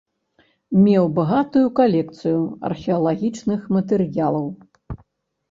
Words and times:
Меў 0.85 1.05
багатую 1.19 1.63
калекцыю 1.81 2.41
археалагічных 2.71 3.61
матэрыялаў. 3.79 4.45